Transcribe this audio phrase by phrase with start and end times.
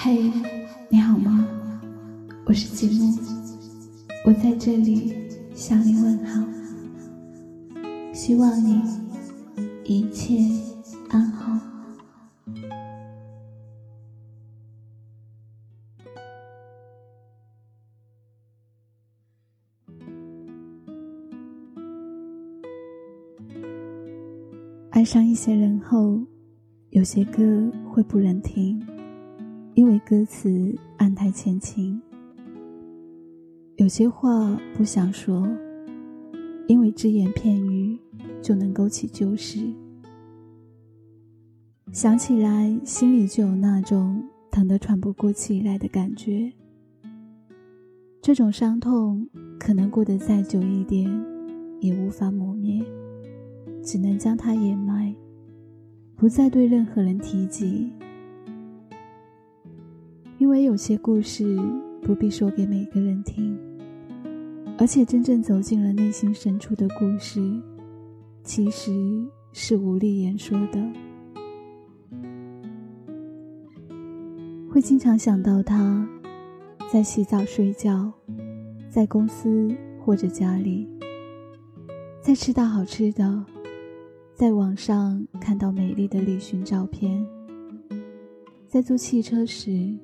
[0.00, 0.30] 嘿，
[0.88, 1.44] 你好吗？
[2.46, 3.18] 我是吉木，
[4.24, 5.12] 我在这里
[5.56, 6.46] 向你问好，
[8.14, 8.80] 希望你
[9.84, 10.38] 一切
[11.10, 11.60] 安好。
[24.90, 26.20] 爱上一些人后，
[26.90, 28.80] 有些歌会不忍听。
[29.78, 32.02] 因为歌词暗太浅情，
[33.76, 35.48] 有些话不想说，
[36.66, 37.96] 因为只言片语
[38.42, 39.72] 就能勾起旧事，
[41.92, 44.20] 想起来心里就有那种
[44.50, 46.52] 疼得喘不过气来的感觉。
[48.20, 49.28] 这种伤痛
[49.60, 51.08] 可能过得再久一点，
[51.78, 52.84] 也无法磨灭，
[53.84, 55.14] 只能将它掩埋，
[56.16, 57.88] 不再对任何人提及。
[60.38, 61.58] 因为有些故事
[62.00, 63.58] 不必说给每个人听，
[64.78, 67.42] 而且真正走进了内心深处的故事，
[68.44, 68.92] 其实
[69.52, 70.80] 是无力言说的。
[74.70, 76.08] 会经常想到他，
[76.88, 78.12] 在洗澡、睡觉，
[78.88, 80.88] 在公司或者家里，
[82.22, 83.44] 在吃到好吃的，
[84.34, 87.26] 在网上看到美丽的旅行照片，
[88.68, 89.98] 在坐汽车时。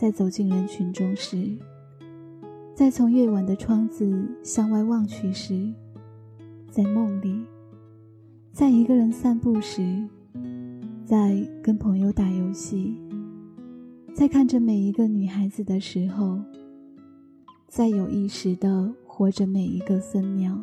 [0.00, 1.54] 在走进人群中时，
[2.74, 5.70] 在从夜晚的窗子向外望去时，
[6.70, 7.38] 在梦里，
[8.50, 10.02] 在一个人散步时，
[11.04, 12.98] 在跟朋友打游戏，
[14.14, 16.40] 在看着每一个女孩子的时候，
[17.68, 20.58] 在有意识的活着每一个分秒，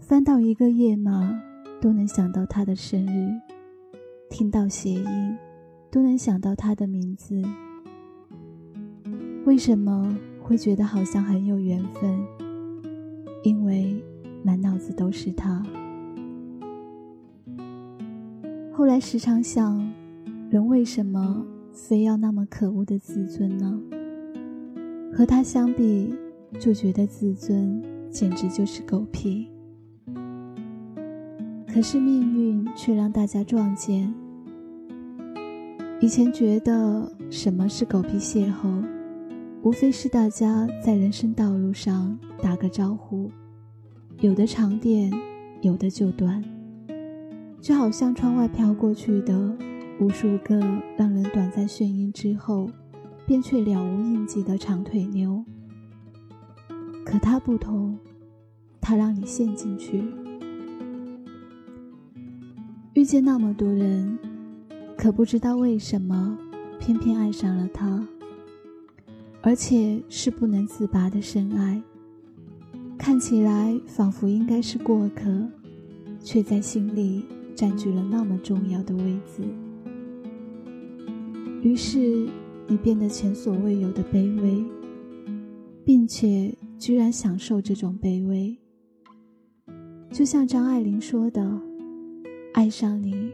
[0.00, 1.40] 翻到一个页码
[1.80, 3.30] 都能想到她的生日，
[4.28, 5.38] 听到谐音
[5.92, 7.40] 都能想到她的名字。
[9.48, 12.22] 为什么会觉得好像很有缘分？
[13.42, 13.96] 因为
[14.42, 15.64] 满脑子都是他。
[18.70, 19.90] 后来时常想，
[20.50, 23.80] 人为什么非要那么可恶的自尊呢？
[25.14, 26.14] 和他相比，
[26.60, 29.48] 就觉得自尊简直就是狗屁。
[31.66, 34.12] 可是命运却让大家撞见。
[36.02, 38.97] 以前觉得什么是狗屁邂逅？
[39.68, 43.30] 无非是大家在人生道路上打个招呼，
[44.18, 45.12] 有的长点，
[45.60, 46.42] 有的就短，
[47.60, 49.54] 就好像窗外飘过去的
[50.00, 50.58] 无数个
[50.96, 52.70] 让人短暂眩晕之后，
[53.26, 55.44] 便却了无印记的长腿妞。
[57.04, 57.98] 可他不同，
[58.80, 60.02] 他让你陷进去，
[62.94, 64.18] 遇见那么多人，
[64.96, 66.38] 可不知道为什么，
[66.80, 68.02] 偏偏爱上了他。
[69.48, 71.82] 而且是不能自拔的深爱，
[72.98, 75.42] 看起来仿佛应该是过客，
[76.20, 79.42] 却在心里占据了那么重要的位置。
[81.62, 82.28] 于是
[82.66, 84.62] 你变得前所未有的卑微，
[85.82, 88.54] 并且居然享受这种卑微。
[90.10, 91.58] 就像张爱玲说的
[92.52, 93.30] ：“爱上你，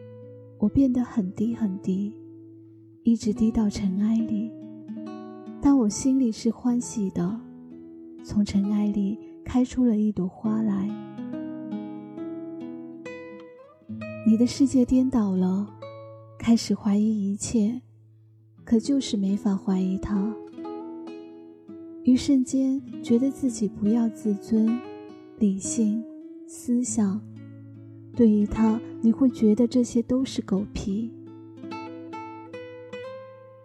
[0.59, 2.13] 我变得很低很低，
[3.03, 4.49] 一直低到尘埃里。”
[5.67, 7.41] 但我心里是欢喜的，
[8.23, 10.87] 从尘埃里开出了一朵花来。
[14.27, 15.67] 你的世界颠倒了，
[16.39, 17.81] 开始怀疑一切，
[18.63, 20.37] 可就是没法怀疑他。
[22.03, 24.79] 一瞬间觉得自己不要自尊、
[25.39, 26.05] 理性、
[26.47, 27.19] 思想，
[28.15, 31.11] 对于他，你会觉得这些都是狗屁。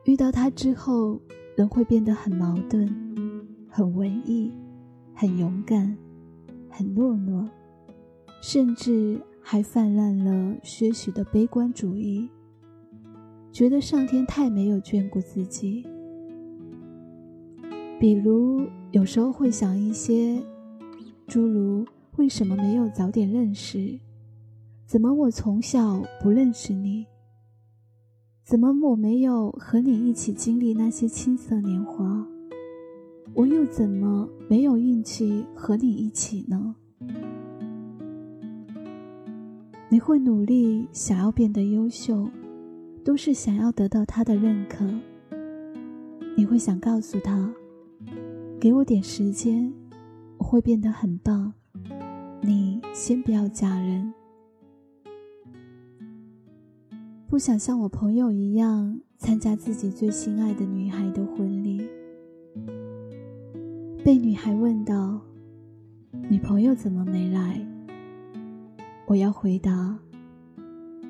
[0.05, 1.19] 遇到他之后。
[1.59, 2.88] 人会变得很矛盾，
[3.68, 4.50] 很文艺，
[5.14, 5.94] 很勇敢，
[6.70, 7.46] 很懦弱，
[8.42, 12.30] 甚至还泛滥了些许的悲观主义，
[13.52, 15.85] 觉得上天太没有眷顾自己。
[18.00, 20.41] 比如，有时候会想一些，
[21.28, 21.85] 诸如
[22.16, 24.00] 为什么没有早点认识？
[24.85, 27.05] 怎么我从小不认识你？
[28.49, 32.25] 怎么我没有和你一起经历那些青涩年华？
[33.35, 36.75] 我又怎么没有运气和你一起呢？
[39.87, 42.28] 你会努力想要变得优秀，
[43.05, 44.84] 都是想要得到他的认可。
[46.35, 47.53] 你会想告诉他，
[48.59, 49.72] 给我点时间，
[50.40, 51.53] 我会变得很棒。
[52.41, 54.11] 你先不要嫁人。
[57.29, 61.87] 不想像我朋友一样参加自己最心爱的女孩的婚礼。
[64.03, 65.22] 被女孩问到
[66.28, 67.64] ：“女朋友怎么没来？”
[69.05, 69.96] 我要回答：“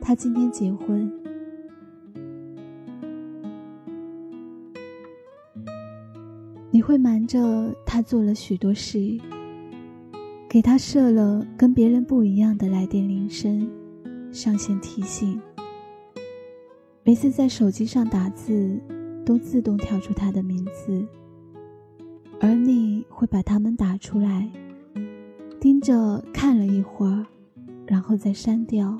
[0.02, 1.08] 她今天结婚。”
[6.70, 9.18] 你会瞒着她做了许多事，
[10.50, 13.66] 给她设了跟别人不一样的来电铃声，
[14.34, 15.40] 上线提醒。
[17.04, 18.80] 每次在手机上打字，
[19.26, 21.04] 都自动跳出他的名字，
[22.40, 24.48] 而你会把他们打出来，
[25.60, 27.26] 盯着看了一会儿，
[27.88, 28.96] 然后再删掉，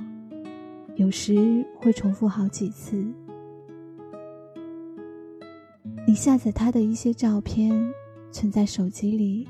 [0.96, 3.06] 有时会重复好几次。
[6.08, 7.72] 你下载他的一些照片，
[8.32, 9.48] 存在手机里，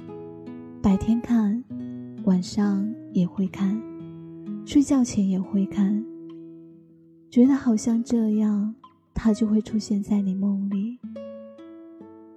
[0.81, 1.63] 白天看，
[2.25, 3.81] 晚上也会看，
[4.65, 6.03] 睡觉前也会看。
[7.29, 8.73] 觉得好像这样，
[9.13, 10.97] 他就会出现在你梦里。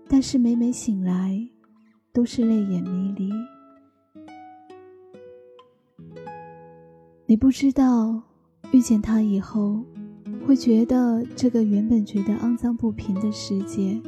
[0.06, 1.48] 但是每每醒来，
[2.12, 3.30] 都是泪眼迷离。
[7.24, 8.22] 你不知道，
[8.70, 9.82] 遇见他以后，
[10.46, 13.98] 会觉得这个原本觉得肮脏不平的世界，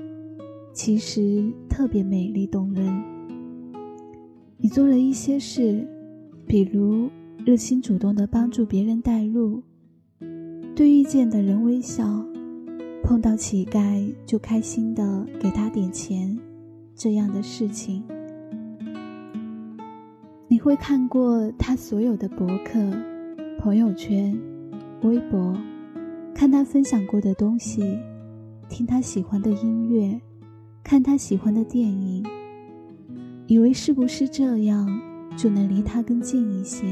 [0.75, 3.03] 其实特别美丽动人。
[4.59, 5.89] 你做了一些事，
[6.47, 7.09] 比如
[7.47, 9.63] 热心主动的帮助别人带路。
[10.75, 12.05] 对遇见的人微笑，
[13.05, 16.37] 碰到乞丐就开心的给他点钱，
[16.97, 18.03] 这样的事情，
[20.49, 22.81] 你会看过他所有的博客、
[23.57, 24.37] 朋友圈、
[25.03, 25.57] 微博，
[26.35, 27.97] 看他分享过的东西，
[28.69, 30.21] 听他喜欢的音乐，
[30.83, 32.27] 看他喜欢的电影，
[33.47, 35.01] 以为是不是这样
[35.37, 36.85] 就能离他更近一些？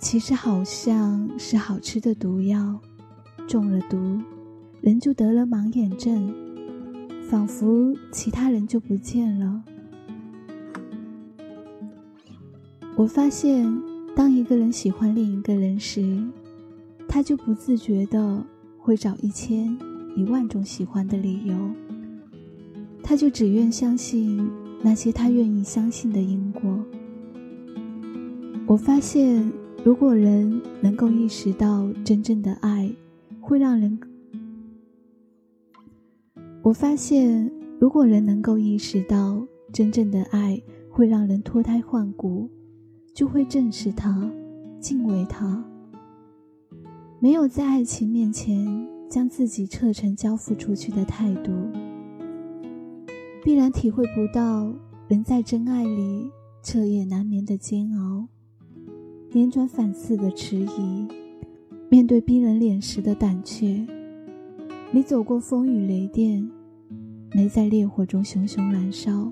[0.00, 2.80] 其实好像是好吃的毒药，
[3.46, 4.18] 中了毒，
[4.80, 6.34] 人就得了盲眼症，
[7.28, 9.62] 仿佛其他人就不见了。
[12.96, 13.70] 我发现，
[14.16, 16.26] 当一个人喜欢另一个人时，
[17.06, 18.42] 他就不自觉的
[18.78, 19.78] 会找一千
[20.16, 21.54] 一万种喜欢的理由，
[23.02, 24.50] 他就只愿相信
[24.82, 26.62] 那些他愿意相信的因果。
[28.66, 29.52] 我发现。
[29.82, 32.94] 如果人能够意识到真正的爱
[33.40, 33.98] 会让人，
[36.62, 39.42] 我发现，如果人能够意识到
[39.72, 40.60] 真正的爱
[40.90, 42.50] 会让人脱胎换骨，
[43.14, 44.30] 就会正视它，
[44.78, 45.64] 敬畏它。
[47.18, 51.52] 没有在爱情面前将自己彻诚交付出去的态度，
[53.42, 54.74] 必然体会不到
[55.08, 56.30] 人在真爱里
[56.62, 58.28] 彻夜难眠的煎熬。
[59.32, 61.06] 辗转反侧的迟疑，
[61.88, 63.86] 面对逼人脸时的胆怯，
[64.90, 66.50] 你走过风雨雷电，
[67.32, 69.30] 没在烈火中熊熊燃烧，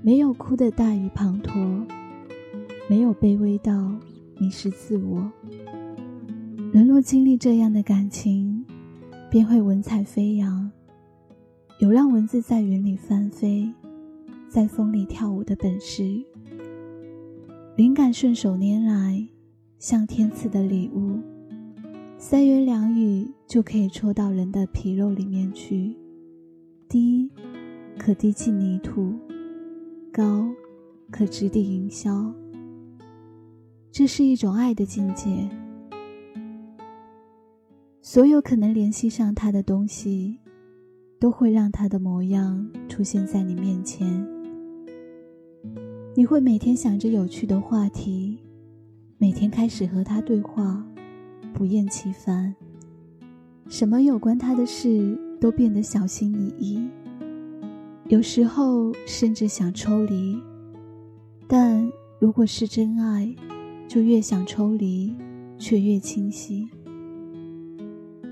[0.00, 1.84] 没有哭得大雨滂沱，
[2.88, 3.94] 没有卑微到
[4.38, 5.30] 迷失自我。
[6.72, 8.64] 人若经历这样的感情，
[9.30, 10.70] 便会文采飞扬，
[11.78, 13.70] 有让文字在云里翻飞，
[14.48, 16.24] 在风里跳舞的本事。
[17.76, 19.26] 灵感顺手拈来，
[19.80, 21.18] 像天赐的礼物，
[22.16, 25.96] 三言两语就可以戳到人的皮肉里面去。
[26.88, 27.28] 低，
[27.98, 29.12] 可滴进泥土；
[30.12, 30.46] 高，
[31.10, 32.32] 可直抵云霄。
[33.90, 35.50] 这是一种爱的境界。
[38.00, 40.38] 所有可能联系上他的东西，
[41.18, 44.24] 都会让他的模样出现在你面前。
[46.16, 48.38] 你会每天想着有趣的话题，
[49.18, 50.80] 每天开始和他对话，
[51.52, 52.54] 不厌其烦。
[53.68, 56.88] 什么有关他的事都变得小心翼翼，
[58.06, 60.40] 有时候甚至想抽离。
[61.48, 61.90] 但
[62.20, 63.34] 如果是真爱，
[63.88, 65.12] 就越想抽离，
[65.58, 66.68] 却越清晰。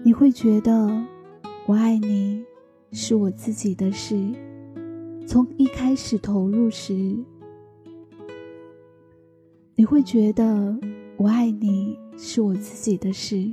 [0.04, 1.04] 你会觉得，
[1.66, 2.44] 我爱你，
[2.92, 4.16] 是我自己的事。
[5.26, 7.18] 从一开始投入时。
[9.74, 10.78] 你会觉得
[11.16, 13.50] 我爱你是我自己的事，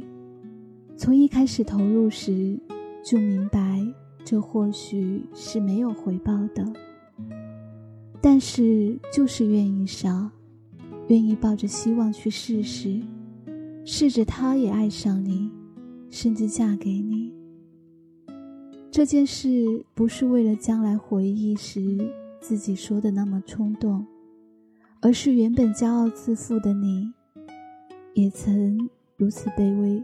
[0.98, 2.60] 从一开始投入时
[3.04, 3.82] 就明白，
[4.26, 6.66] 这或许是没有回报的。
[8.22, 10.30] 但是就是愿意傻，
[11.08, 13.00] 愿意抱着希望去试试，
[13.86, 15.50] 试着他也爱上你，
[16.10, 17.34] 甚至嫁给你。
[18.92, 21.98] 这件事不是为了将来回忆时
[22.42, 24.06] 自己说的那么冲动。
[25.02, 27.14] 而是原本骄傲自负的你，
[28.14, 30.04] 也曾如此卑微。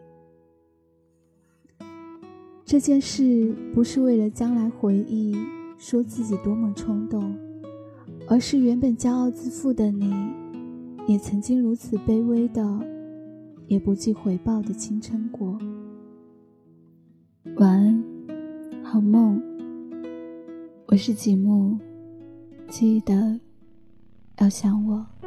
[2.64, 5.36] 这件事不是为了将来回忆，
[5.78, 7.38] 说自己多么冲动，
[8.28, 10.14] 而是原本骄傲自负的你，
[11.08, 12.64] 也曾经如此卑微的，
[13.68, 15.58] 也不计回报的青春过。
[17.58, 18.04] 晚安，
[18.82, 19.42] 好梦。
[20.88, 21.78] 我是吉木，
[22.70, 23.40] 记得
[24.38, 25.25] 要想我。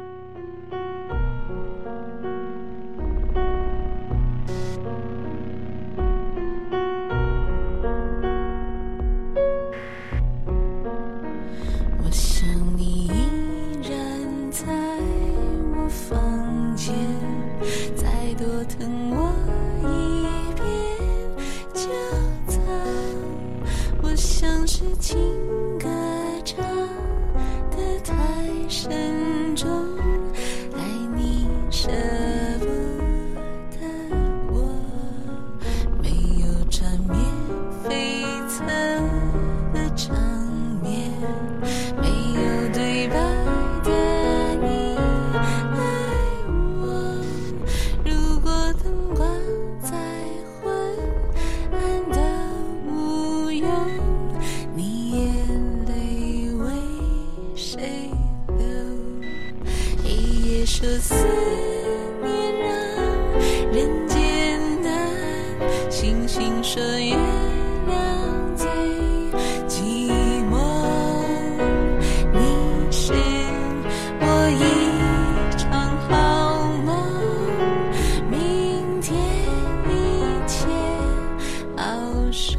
[82.41, 82.57] 手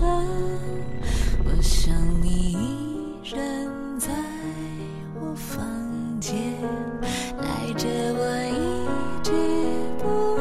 [1.42, 4.10] 我想你依然在
[5.18, 5.64] 我房
[6.20, 6.38] 间
[7.40, 9.32] 带着我一直
[9.98, 10.36] 不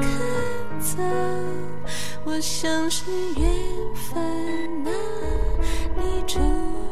[0.00, 0.96] 肯走。
[2.24, 3.46] 我想是缘
[3.94, 4.90] 分那
[6.02, 6.40] 你出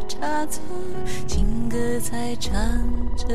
[0.06, 0.60] 差错
[1.26, 2.54] 情歌在唱
[3.16, 3.26] 着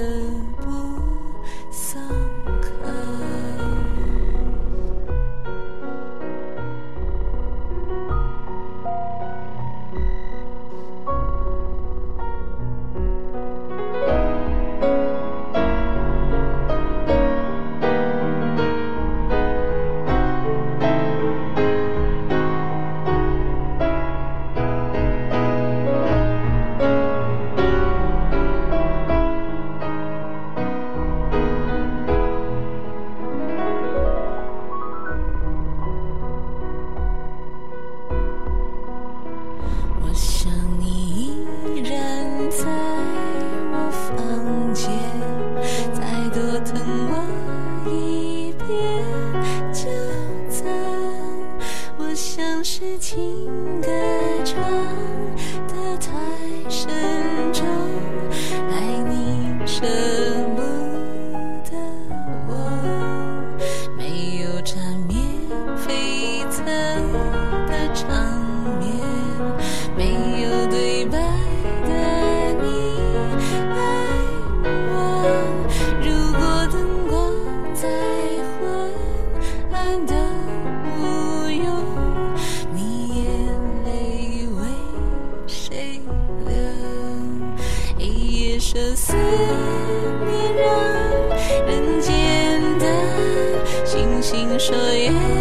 [94.60, 95.37] 说也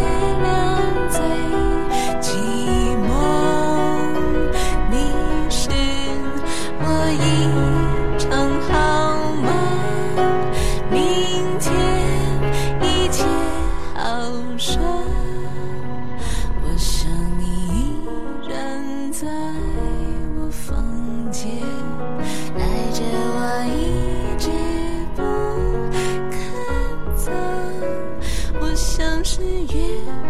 [29.37, 29.67] 是缘
[30.03, 30.26] 分啊。